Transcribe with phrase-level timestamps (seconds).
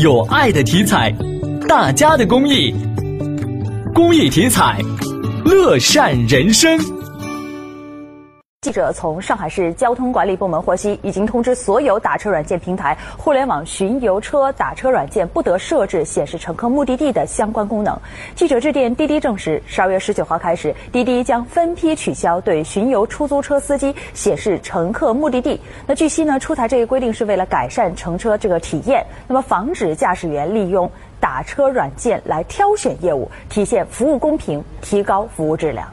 [0.00, 1.14] 有爱的体彩，
[1.68, 2.74] 大家的公益，
[3.92, 4.80] 公益体彩，
[5.44, 6.99] 乐善人生。
[8.62, 17.98] 记者从上海市交通管理部门获悉，已经通知所有打车软件平台，互联网巡游车打车软件不得设置显示乘客目的地的相关功能。
[18.34, 25.58] 记者致电滴滴证实，十二月十九号开始，滴滴将分批取消对巡游出租车司机显示乘客目的地。
[25.86, 35.90] 那据悉呢，出台这一规定是为了改善乘车这个体验，那么防止驾驶员利用打车软件来挑选业务，体现服务公平，提高服务质量。